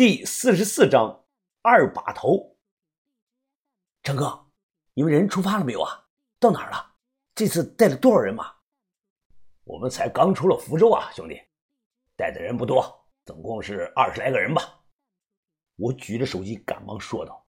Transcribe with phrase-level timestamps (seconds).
[0.00, 1.26] 第四十四章
[1.60, 2.56] 二把头。
[4.02, 4.46] 张哥，
[4.94, 6.06] 你们人出发了没有啊？
[6.38, 6.94] 到哪儿了？
[7.34, 8.50] 这次带了多少人马？
[9.62, 11.38] 我们才刚出了福州啊，兄弟，
[12.16, 12.82] 带的人不多，
[13.26, 14.62] 总共是二十来个人吧。
[15.76, 17.46] 我举着手机赶忙说道：“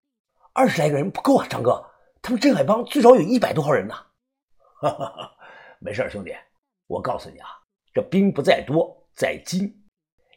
[0.52, 1.82] 二十来个人不够啊，张哥，
[2.20, 3.94] 他们镇海帮最少有一百多号人呢。”
[4.78, 5.36] 哈哈哈，
[5.80, 6.34] 没事兄弟，
[6.86, 7.48] 我告诉你啊，
[7.94, 9.74] 这兵不在多，在精。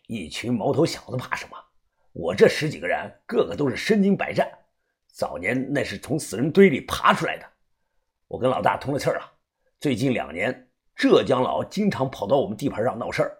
[0.07, 1.64] 一群毛头小子怕什么？
[2.17, 4.49] 我这十几个人，个个都是身经百战，
[5.11, 7.45] 早年那是从死人堆里爬出来的。
[8.29, 9.31] 我跟老大通了气儿了，
[9.81, 13.37] 最近两年浙江佬经常跑到我们地盘上闹事儿。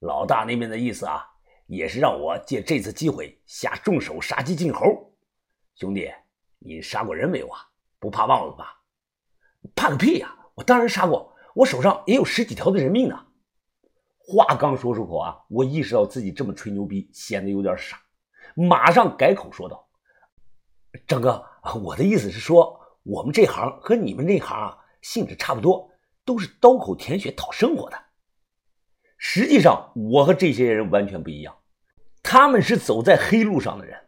[0.00, 1.24] 老大那边的意思啊，
[1.66, 5.10] 也是让我借这次机会下重手杀鸡儆猴。
[5.74, 6.12] 兄弟，
[6.58, 7.58] 你杀过人没有啊？
[7.98, 8.82] 不怕忘了吧？
[9.74, 10.36] 怕个屁呀！
[10.54, 13.26] 我当然杀过，我手上也有十几条的人命呢。
[14.26, 18.00] 话刚说出口啊，我意识到自己这么吹牛逼显得有点傻，
[18.54, 19.86] 马上改口说道
[21.06, 21.44] ：“张哥，
[21.82, 25.90] 我的意思是说，我们这行和你们那行啊性质差不多，
[26.24, 27.98] 都是刀口舔血讨生活的。
[29.18, 31.54] 实际上，我和这些人完全不一样，
[32.22, 33.98] 他们是走在黑路上的人，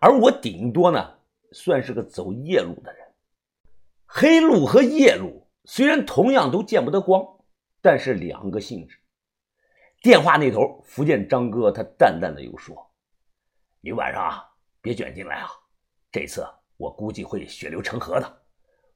[0.00, 1.14] 而我顶多呢
[1.52, 3.06] 算是个走夜路的人。
[4.06, 7.22] 黑路和夜路虽然同样都见不得光，
[7.82, 8.96] 但是两个性质。”
[10.00, 12.88] 电话那头，福建张哥他淡淡的又说
[13.82, 14.48] ：“你晚上啊，
[14.80, 15.50] 别卷进来啊！
[16.12, 16.46] 这次
[16.76, 18.42] 我估计会血流成河的。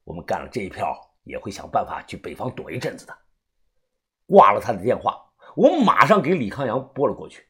[0.05, 3.17] 我们干了这一票，也会想办法去北方躲一阵子的。”
[4.27, 7.45] 挂了他的电话，我马上给李康阳拨了过去：“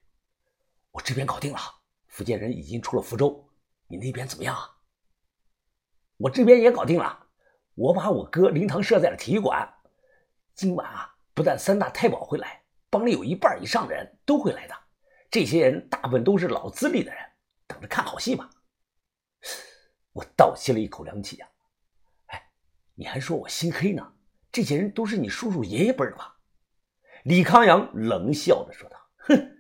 [0.90, 1.60] 我这边搞定了，
[2.08, 3.48] 福建人已经出了福州，
[3.86, 4.78] 你那边怎么样啊
[6.18, 7.28] ？”“我这边也搞定了，
[7.76, 9.72] 我把我哥灵堂设在了体育馆。
[10.56, 12.62] 今晚啊，不但三大太保会来。”
[12.94, 14.76] 帮里有一半以上的人都会来的，
[15.32, 17.20] 这些人大部分都是老资历的人，
[17.66, 18.48] 等着看好戏吧。
[20.12, 21.48] 我倒吸了一口凉气呀！
[22.28, 22.52] 哎，
[22.94, 24.14] 你还说我心黑呢？
[24.52, 26.38] 这些人都是你叔叔爷爷辈的吧？
[27.24, 29.58] 李康阳冷笑着说道：“哼，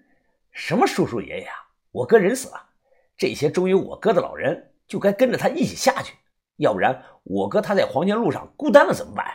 [0.52, 1.56] 什么叔叔爷爷啊？
[1.90, 2.70] 我哥人死了，
[3.18, 6.16] 这些忠于我哥的老人就该跟着他一起下去，
[6.58, 9.26] 要不然我哥他在黄泉路上孤单了怎么办？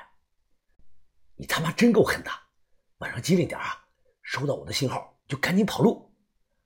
[1.34, 2.30] 你他妈真够狠的！
[2.98, 3.86] 晚上机灵点啊！”
[4.30, 6.12] 收到我的信号就赶紧跑路。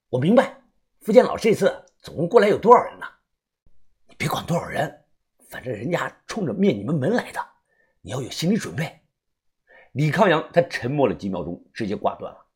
[0.09, 0.61] 我明白，
[1.01, 3.07] 福建佬这次总共过来有多少人呢？
[4.09, 5.05] 你别管多少人，
[5.49, 7.39] 反正人家冲着灭你们门来的，
[8.01, 9.03] 你要有心理准备。
[9.93, 12.47] 李康阳他沉默了几秒钟，直接挂断了。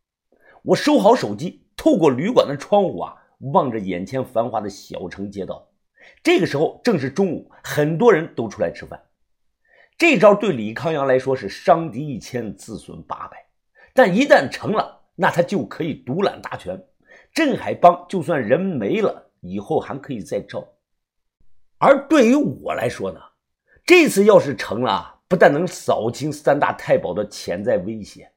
[0.65, 3.15] 我收好手机，透过旅馆的窗户啊，
[3.53, 5.71] 望着眼前繁华的小城街道。
[6.21, 9.01] 这个时候正是中午，很多人都出来吃饭。
[9.97, 13.46] 这招对李康阳来说是伤敌一千，自损八百。
[13.97, 16.85] 但一旦成了，那他就可以独揽大权。
[17.33, 20.63] 镇海帮就算人没了，以后还可以再招。
[21.79, 23.19] 而对于我来说呢，
[23.85, 28.31] 这次要是成了，不但能扫清三大太保的潜在威胁，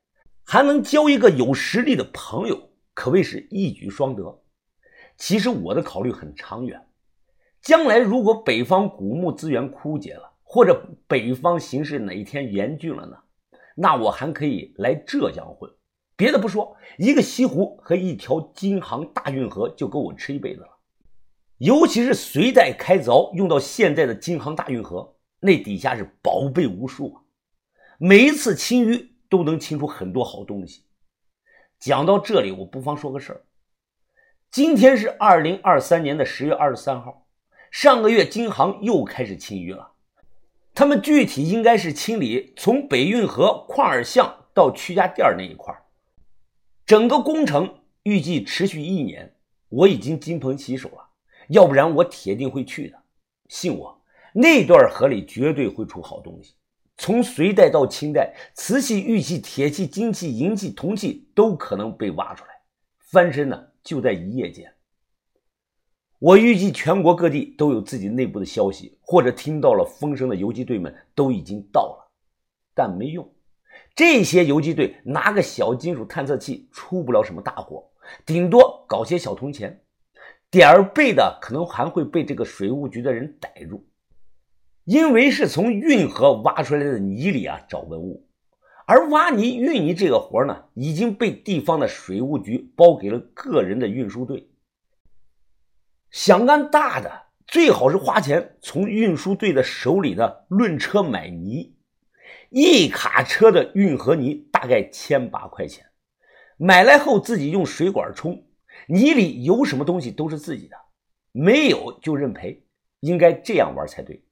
[0.46, 4.42] 还能交一个有实力的朋友，可谓是一举双得。
[5.18, 6.88] 其实我的考虑很长远，
[7.62, 13.18] 将来如果北方古墓资源枯竭了，或者北方形势哪一天严峻了呢？
[13.82, 15.72] 那我还可以来浙江混，
[16.18, 20.68] 别的不说，一个西湖和一条京杭大运河就够我吃一辈子了。
[21.60, 27.22] 尤其是隋代开凿用到现在的京杭大运河，那底下是宝贝无数啊！
[27.98, 30.84] 每一次清淤都能清出很多好东西。
[31.80, 33.46] 讲到这里，我不妨说个事儿。
[34.52, 37.26] 今天是二零二三年的十月二十三号，
[37.72, 39.94] 上个月京杭又开始清淤了。
[40.80, 45.76] 他们具体应该是清理从北运河矿儿巷到屈家店那一块
[46.86, 49.36] 整个工程预计持续一年。
[49.68, 51.10] 我已经金盆洗手了，
[51.50, 52.98] 要不然我铁定会去的。
[53.50, 54.02] 信我，
[54.34, 56.56] 那段河里绝对会出好东西。
[56.96, 62.52] 从隋代到清代，瓷器、玉器、铁器、金器、银器、铜器都可能被挖出来，
[63.00, 64.74] 翻身呢就在一夜间。
[66.19, 72.12] 我预计全国各地都有自己内部的消息，或者听到了风声的游击队们都已经到了，
[72.75, 73.25] 但没用。
[73.95, 77.89] 这些游击队拿个小金属探测器出不了什么大货，
[78.25, 79.81] 顶多搞些小铜钱，
[80.51, 83.88] 点儿背的可能还会被这个水务局的人逮住，
[84.83, 88.27] 因为是从运河挖出来的泥里啊找文物，
[88.86, 94.50] 而挖泥运泥这个活呢，已经被地方的水务局包给了个人的运输队。
[96.12, 101.76] 想干大的，最好是花钱从运输队的手里的论车买泥，
[102.50, 105.86] 一卡车的运河泥大概千把块钱，
[106.58, 108.48] 买来后自己用水管冲，
[108.88, 110.76] 泥里有什么东西都是自己的，
[111.32, 112.66] 没有就认赔，
[113.02, 114.24] 应该这样玩才对。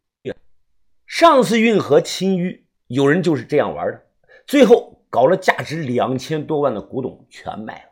[1.06, 4.08] 上次运河清淤，有人就是这样玩的，
[4.46, 7.90] 最后搞了价值两千多万的古董全卖了。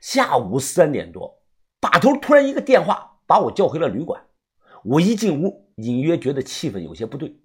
[0.00, 1.42] 下午三点多，
[1.84, 4.24] 把头突然一个电话把我叫回了旅馆。
[4.84, 7.36] 我一进屋，隐约觉得气氛有些不对。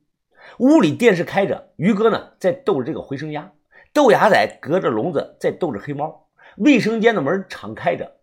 [0.60, 3.52] 屋里电视开着，于哥呢在逗着这个回声鸭，
[3.92, 6.30] 豆芽仔隔着笼子在逗着黑猫。
[6.56, 8.22] 卫生间的门敞开着，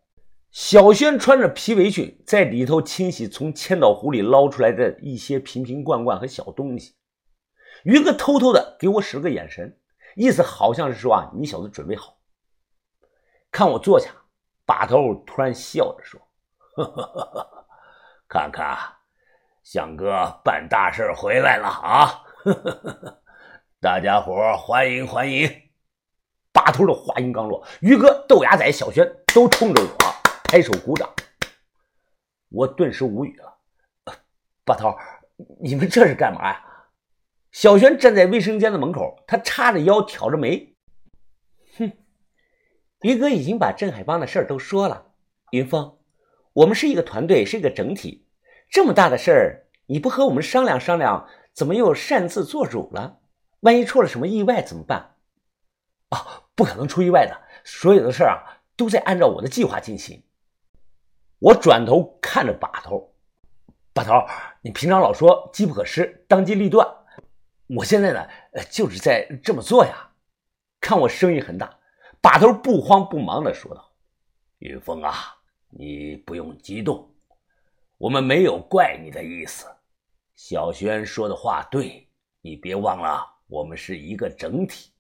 [0.50, 6.94] 小轩穿着皮围裙在里头清洗从千岛湖里捞出来的一些瓶瓶罐罐和小东西。
[7.84, 9.78] 于哥偷偷的给我使了个眼神，
[10.14, 12.16] 意思好像是说啊，你小子准备好。
[13.52, 14.10] 看我坐下，
[14.66, 16.20] 把头突然笑着说
[16.74, 17.66] ：“呵呵呵，
[18.28, 18.76] 看看，
[19.62, 22.24] 向哥办大事回来了啊！
[22.44, 23.22] 呵呵，
[23.80, 25.48] 大家伙欢迎欢迎。”
[26.52, 29.98] 把头的话音刚落，于哥、豆芽仔、小轩都冲着我
[30.44, 31.08] 拍手鼓掌，
[32.48, 33.58] 我顿时无语了。
[34.64, 34.96] 把头，
[35.60, 36.64] 你们这是干嘛呀？
[37.52, 40.74] 小轩站在卫生间的门口，他叉着腰，挑着眉，
[41.78, 41.92] 哼。
[43.02, 45.06] 于哥已经把镇海帮的事儿都说了。
[45.50, 45.96] 云峰，
[46.52, 48.26] 我们是一个团队，是一个整体，
[48.70, 53.19] 这么大的事儿，你不和我们商量商量，怎么又擅自做主了？
[53.60, 55.14] 万一出了什么意外怎么办？
[56.10, 56.43] 啊！
[56.54, 60.22] 不可能出意外的，所有的事儿啊都在按照我的计划进行。
[61.38, 63.12] 我转头看着把头，
[63.92, 64.12] 把头，
[64.62, 66.88] 你平常老说机不可失，当机立断，
[67.76, 68.26] 我现在呢
[68.70, 70.12] 就是在这么做呀。
[70.81, 71.78] 看我声音很大，
[72.26, 73.88] 把头不慌不忙的说道
[74.58, 75.14] ：“云峰啊，
[75.69, 77.08] 你不用激动，
[77.99, 79.64] 我们没有怪你的意思。
[80.34, 84.90] 小轩说的话对，你别忘了，我们是一个整体。”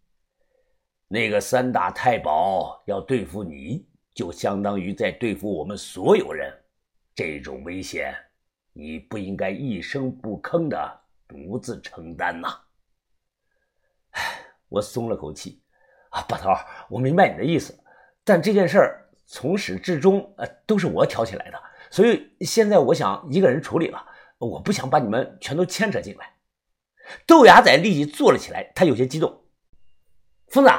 [1.10, 3.84] 那个三大太保要对付你，
[4.14, 6.56] 就相当于在对付我们所有人。
[7.12, 8.14] 这种危险，
[8.72, 12.56] 你不应该一声不吭的独自承担呐。
[14.10, 15.60] 唉，我松了口气。
[16.16, 16.50] 啊，把头，
[16.88, 17.78] 我明白你的意思，
[18.24, 24.02] 但这件事儿从始至终，呃，都是我挑起来的，所以现在我想一个人处理了。
[24.38, 26.30] 我不想把你们全都牵扯进来。
[27.26, 29.44] 豆芽仔立即坐了起来，他有些激动。
[30.48, 30.70] 疯子。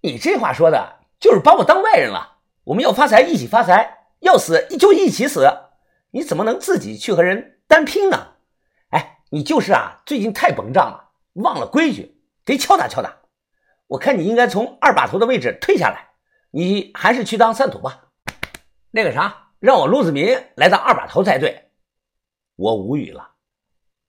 [0.00, 2.38] 你这话说的，就是把我当外人了。
[2.64, 5.48] 我们要发财，一起发财；要死，就一起死。
[6.10, 8.34] 你怎么能自己去和人单拼呢？
[8.90, 13.18] 哎，你就是啊，最近太膨胀了，忘了规矩，得敲打敲打。
[13.88, 16.10] 我看你应该从二把头的位置退下来，
[16.50, 18.10] 你还是去当三土吧。
[18.90, 21.70] 那个啥，让我陆子民来当二把头才对。
[22.56, 23.30] 我无语了，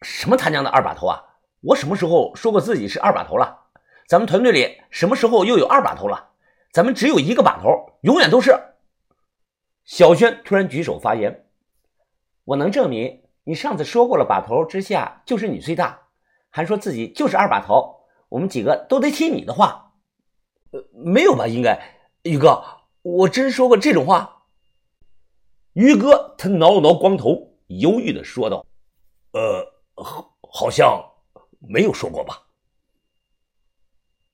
[0.02, 1.24] 什么他娘的二把头啊？
[1.62, 3.68] 我什么时候说过自己是二把头了？
[4.08, 6.30] 咱们团队里什么时候又有二把头了？
[6.72, 7.70] 咱们只有一个把头，
[8.02, 8.58] 永远都是。
[9.86, 11.48] 小轩突然举手发言
[12.46, 16.00] ：“我能证明，你上次说过了，把头之下就是你最大，
[16.50, 17.99] 还说自己就是二把头，
[18.30, 19.94] 我们几个都得听你的话。”
[20.72, 21.48] 呃，没有吧？
[21.48, 22.64] 应该，宇哥，
[23.02, 24.44] 我真说过这种话？
[25.74, 28.66] 于哥他挠了挠光头，犹豫的说道
[29.34, 29.66] ：“呃，
[29.96, 31.04] 好，好像
[31.60, 32.44] 没有说过吧。”